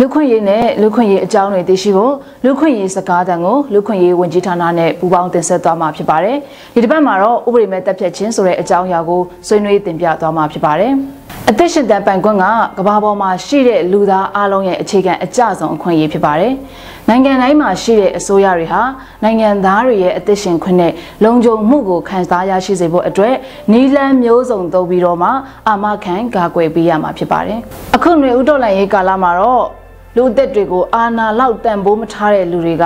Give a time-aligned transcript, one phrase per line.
[0.00, 2.14] လူခွင့်ရေးနဲ့လူခွင့်ရေးအကြောင်းတွေသိရှိဖို့
[2.44, 6.36] လူခွင့်ရေးစကားတန်ကိုလူခွင့်ရေးဝန်ကြီးဌာနနဲ့ပူးပေါင်းတင်ဆက်သွားမှာဖြစ်ပါတယ်။
[6.74, 10.92] ဒီတစ်ပတ်မှာတော့ဥပဒေမဲ့တပ်ဖြတ်ခြင်းဆိုတဲ့အကြောင်းအရာကိုဆွေးနွေးတင်ပြသွားမှာဖြစ်ပါတယ်။
[11.50, 12.44] အသက်ရှင်တန်ပိုင်ခွင့်က
[12.78, 16.52] ကမ္ဘာပေါ်မှာရှိတဲ့လူသားအလုံးရဲ့အခြေခံအကျဆုံးအခွင့်အရေးဖြစ်ပါတယ်။
[17.08, 18.82] နိုင်ငံတိုင်းမှာရှိတဲ့အစိုးရတွေဟာ
[19.24, 20.92] နိုင်ငံသားတွေရဲ့အသက်ရှင်ခွင့်နဲ့
[21.24, 23.34] လုံခြုံမှုကိုခံစားရရှိစေဖို့အတွက်
[23.72, 25.30] နီလန်းမျိုးစုံသုံးပြီးတော့မှ
[25.68, 27.58] အာမခံကာကွယ်ပေးရမှာဖြစ်ပါတယ်။
[27.96, 29.85] အခုຫນွေဥတော်လိုင်းရေးကာလမှာတော့
[30.16, 32.84] လူအသက်တွေကိုအာနာလောက်တန်ဖိုးမထားတဲ့လူတွေက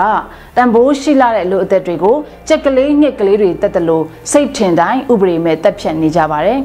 [0.56, 2.16] တန်ဖိုးရှိလာတဲ့လူအသက်တွေကို
[2.48, 6.58] ကြက်ကလေးညက်ကလေးတွေတက်တယ်လို့စိတ်ထင်တိုင်းဥပဒေမဲ့တက်ဖြတ်နေကြပါတယ်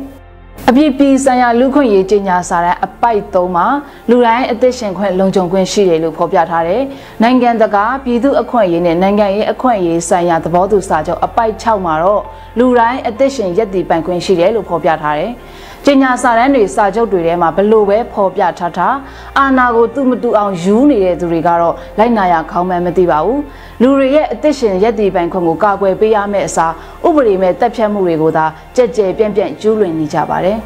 [0.70, 3.68] အပြည့်ပြည်ဆိုင်ရာလူခွင့်ရေးကြေညာစာတမ်းအပိုက်3မှာ
[4.10, 6.82] လူတိုင်းအသက်ရှင်ခွင့်လုံခြုံခွင့်ရှိတယ်လို့ဖော်ပြထားတယ်။
[7.24, 12.22] နိုင်ငံတကာပြည်သူအခွင့်အရေးနဲ့နိုင်ငံရေးအခွင့်အရေးဆိုင်ရာသဘောတူစာချုပ်အပိုက်6မှာတော့
[12.60, 15.32] လူတိုင်းအသက်ရှင်ရည်တည်ပိုင်ခွင့်ရှိတယ်လို့ဖော်ပြထားတယ်။
[15.88, 18.96] ကျညာစာတမ်းတွေစာချုပ်တွေထဲမှာဘလို့ပဲဖော်ပြထားထား
[19.40, 23.42] အာနာကိုသူ့မတူအောင်ယူနေတဲ့သူတွေကတော့လိုက်နာရခေါင်းမှန်းမသိပါဘူး
[23.82, 26.74] လူတွေရဲ့အသက်ရှင်ရက်တည်ပိုင်ခွင့်ကိုကာကွယ်ပေးရမယ့်အစား
[27.08, 30.58] ဥပဒေမဲ့တပ်ဖြတ်မှုတွေကိုသာကြက်ကြဲပြန့်ပြန့်ကျူးလွန်နေကြပါတယ်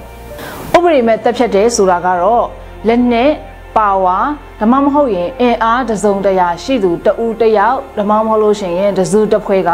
[0.75, 2.45] ဥပဒေမဲ့တပ်ဖြတ်တယ်ဆိုတာကတော့
[2.87, 3.31] လက်နဲ့
[3.77, 4.17] ပါဝါ
[4.61, 9.71] ဓမ္မမဟုတ်ရင်အင်အားတစုံတရာရှိသူတဦးတယောက်ဓမ္မမဟုတ်လို့ရှိရင်တစုတစ်ဖွဲက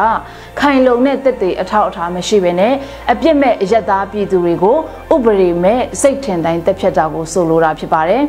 [0.59, 2.73] ခိုင်လုံတဲ့တက်တဲ့အထောက်အထားမရှိဘဲနဲ့
[3.11, 4.77] အပြစ်မဲ့အယက်သားပြည်သူတွေကို
[5.13, 8.23] ဥပဒေမဲ့စိတ်ထင်တိုင်းတက်ဖြတ်တာကိုဆိုလိုတာဖြစ်ပါတယ်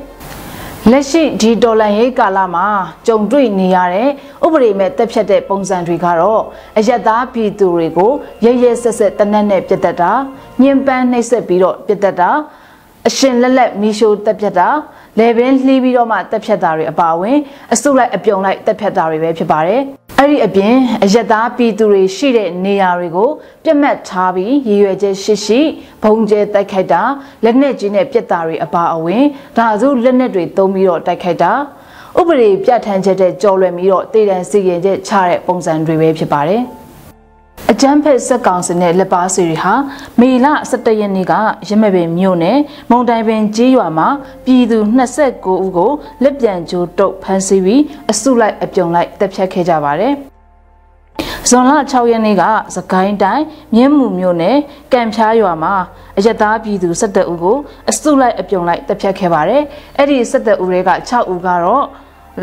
[0.93, 2.67] လက်ရှိဒီဒေါ်လာရေးကာလမှာ
[3.07, 4.09] ကြုံတွေ့နေရတဲ့
[4.45, 6.43] ဥပဒေမဲ့တက်ဖြတ်တဲ့ပုံစံတွေကတော့
[6.79, 8.13] အယက်သားပြည်သူတွေကို
[8.45, 10.13] ရရဆက်ဆက်တနက်နဲ့ပြတ်တက်တာ
[10.63, 12.31] ညှဉ်းပန်းနှိပ်စက်ပြီးတော့ပြတ်တက်တာ
[13.09, 14.69] အရှင်လက်လက်မီရှိုးတက်ဖြတ်တာ
[15.19, 17.39] လေပင်လှီးပြီးတော့မှတက်ဖြတ်တာတွေအပါအဝင်
[17.73, 19.81] အစုလိုက်အပြုံလိုက်တက်ဖြတ်တာတွေပဲဖြစ်ပါတယ်
[20.21, 23.31] အဲ့ဒီအပြင်အယက်သားပြည်သူတွေရှိတဲ့နေရာတွေကို
[23.65, 25.61] ပြတ်မှတ်ထားပြီးရည်ရွယ်ချက်ရှိရှိ
[26.03, 27.03] ဘုံကျဲတိုက်ခိုက်တာ
[27.45, 29.25] လက်နက်ကြီးနဲ့ပြက်တာတွေအပါအဝင်
[29.57, 31.53] ဒါစုလက်နက်တွေသုံးပြီးတော့တိုက်ခိုက်တာ
[32.19, 36.63] ဥပဒေပြဋ္ဌာန်းချက်တဲ့ကြော်လွယ်ပြီးတော့တည်တံစီရင်ချက်ချတဲ့ပုံစံတွေပဲဖြစ်ပါတယ်။
[37.73, 39.75] အကြမ်းဖက်စက်ကောင်စနဲ့လက်ပါစီတွေဟာ
[40.21, 41.35] မေလ17ရက်နေ့က
[41.69, 42.59] ရမပင်မြို့နယ်
[42.91, 44.09] မုံတိုင်ပင်ကြီးရွာမှာ
[44.45, 44.79] ပြည်သူ
[45.19, 45.91] 29ဦးကို
[46.23, 50.15] လက်ပြန်ကြိုးတုပ်ဖမ်းဆီးပြီးအစုလိုက်အပြုံလိုက်တပ်ဖြတ်ခဲ့ကြပါတယ်။
[51.49, 52.43] ဇွန်လ6ရက်နေ့က
[52.77, 53.45] စကိုင်းတိုင်း
[53.75, 54.57] မြင်းမှုမြို့နယ်
[54.93, 55.75] ကံဖျားရွာမှာ
[56.19, 57.57] အယက်သားပြည်သူ17ဦးကို
[57.91, 59.63] အစုလိုက်အပြုံလိုက်တပ်ဖြတ်ခဲ့ပါတယ်။
[59.99, 61.85] အဲ့ဒီ17ဦးတွေက6ဦးကတော့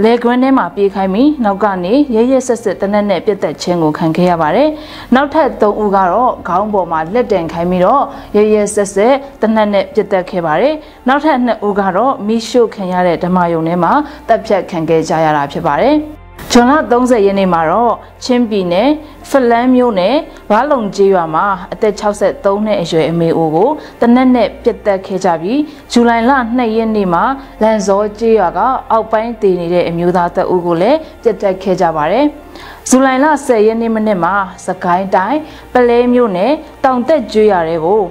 [0.01, 4.69] လေကွင်းထဲမှာပြေးခိုင်းပြီးနောက်ကနေရဲရဲဆက်ဆက်တနက်နဲ့ပြတ်သက်ခြင်းကိုခံခဲ့ရပါတယ်။
[5.15, 8.03] နောက်ထပ်၃ဦးကတော့ခေါင်းပေါ်မှာလက်တံခိုင်းပြီးတော့
[8.35, 10.73] ရဲရဲဆက်ဆက်တနက်နဲ့ပြတ်သက်ခဲ့ပါတယ်။
[11.07, 13.93] နောက်ထပ်၂ဦးကတော့မိရှုခံရတဲ့ဓမ္မယုံထဲမှာ
[14.27, 15.97] တပ်ဖြတ်ခံခဲ့ကြရတာဖြစ်ပါတယ်။
[16.51, 18.89] ဇွန်လ30ရက်နေ့မှာတော့ချင်းပြည်နယ်
[19.29, 20.15] ဖလန်းမြို့နယ်
[20.51, 23.69] ဘာလုံကျေးရွာမှာအသက်63နှစ်အရွယ်အမေအိုကို
[24.01, 25.59] တနက်နဲ့ပြတ်တက်ခဲ့ကြပြီး
[25.91, 27.23] ဇူလိုင်လ2ရက်နေ့မှာ
[27.61, 28.59] လန်စောကျေးရွာက
[28.91, 32.25] အောက်ပိုင်းတည်နေတဲ့အမျိုးသားတအုပ်ကိုလည်းပြတ်တက်ခဲ့ကြပါတယ်။
[32.89, 34.35] ဇူလိုင်လ10ရက်နေ့မနေ့မှာ
[34.67, 35.39] စကိုင်းတိုင်း
[35.73, 36.51] ပလဲမြို့နယ်
[36.83, 38.01] တောင်တက်ကျွေးရတဲ့ကို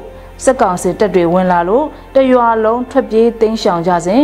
[0.44, 1.84] စက်ကောင်စစ်တပ်တွေဝင်လာလို့
[2.14, 4.22] တရွာလုံးထွက်ပြေးတိမ်းရှောင်ကြစဉ်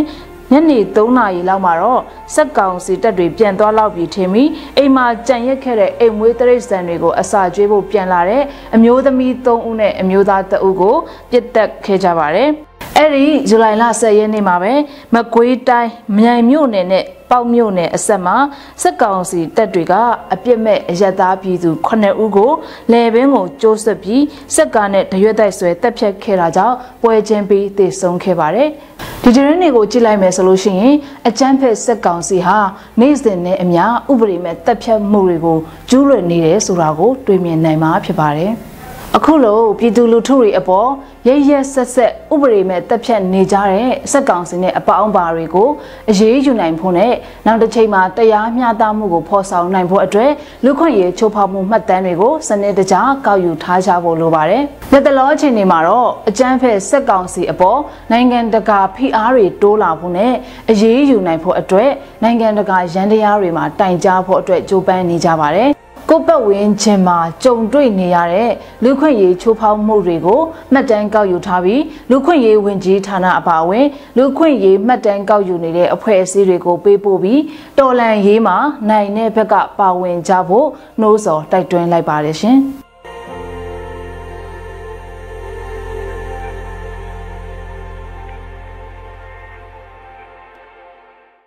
[0.52, 2.02] ညနေ3နာရီလောက်မှာတော့
[2.34, 8.42] စက်ကောင်စီတပ်တွေပြန်သွားလောက်ပြီးထင်ပြီးအိမ်မှာကြံရက်ခဲ့တဲ့အိမ်မွေးတရိတ်ဆန်တွေကိုအစာကျွေးဖို့ပြန်လာတဲ့
[8.74, 10.96] အမျိုးသမီး3ဦးနဲ့အမျိုးသား2ဦးကို
[11.30, 12.50] ပြစ်တက်ခဲ့ကြပါတယ်
[12.96, 14.72] အဲ့ဒီဇူလိုင်လ10ရက်နေ့မှာပဲ
[15.14, 18.36] မကွေးတိုင်းမြိုင်မြို့နယ်နဲ့ပေါက်မြို့နယ်အဆက်မှာ
[18.82, 19.94] စက်ကောင်စီတပ်တွေက
[20.32, 22.52] အပြစ်မဲ့အရသားပြည်သူ9ဦးကို
[22.92, 28.68] လယ်ပင်ကိုကျိုးဆွပြီးစက်ကားနဲ့တရွက်တိုက်ဆွဲတပ်ဖြတ်ခဲ့တာကြောင့်ပွဲချင်းပြီးတည်ဆုံခဲ့ပါတယ်
[29.22, 30.94] ဒီတရင်တွေကိုကြည့်လိုက်မယ်ဆိုလို့ရှိရင်
[31.28, 32.58] အကြမ်းဖက်စက်ကောင်စီဟာ
[33.00, 35.58] နေ့စဉ်နဲ့အမျှဥပဒေမဲ့တပ်ဖြတ်မှုတွေကို
[35.88, 38.52] ကျူးလွန်နေတယ်ဆိုတာကိုတွေ့မြင်နိုင်မှာဖြစ်ပါတယ်။
[39.16, 40.88] အခုလိုပြည်သူလူထုတွေအပေါ်
[41.28, 45.68] ရရဆက်ဆက်ဥပဒေမဲ့တက်ဖြတ်နေကြတဲ့စက်ကောင်စင်နဲ့အပေါင်းပါတွေကို
[46.10, 47.12] အရေးယူနိုင်ဖို့နဲ့
[47.46, 50.30] နောက်တစ်ချိန်မှာတရားမျှတမှုကိုဖော်ဆောင်နိုင်ဖို့အတွက်
[50.64, 57.80] လူခွင့်ရေးချိုးဖောက်မှုမှတ်တမ်းတွေကိုစနစ်တကျကောက်ယူထားကြဖို့လိုပါတယ်။လက်တလောအချိန်တွေမှာတော့အကြမ်းဖက်စက်ကောင်စီအပေါ်
[58.12, 60.32] နိုင်ငံတကာဖိအားတွေတိုးလာဖို့နဲ့
[60.70, 61.90] အရေးယူနိုင်ဖို့အတွက်
[62.22, 65.70] နိုင်ငံတကာရန်တရားတွေမှာတိုင်ကြားဖို့အတွက်ကြိုးပမ်းနေကြပါတယ်။
[66.10, 68.50] ကိုပတ်ဝန်းကျင်မှာကြုံတွေ့နေရတဲ့
[68.84, 70.40] လူခွင့်ရေးချိုးဖောက်မှုတွေကို
[70.72, 77.40] မှတ်တမ်းကောက်ယူထားပြီးလူခွင့်ရေးဝင်ကြီးဌာနအပါအဝင်လူခွင့်ရေးမှတ်တမ်းကောက်ယူနေတဲ့အဖွဲ့အစည်းတွေကိုပေးပို့ပြီး
[77.78, 78.56] တော်လန်ရေးမှာ
[78.88, 80.66] နိုင်တဲ့ဘက်ကပါဝင်ကြဖို့
[81.00, 82.58] နှိုးဆော်တိုက်တွန်းလိုက်ပါတယ်ရှင်။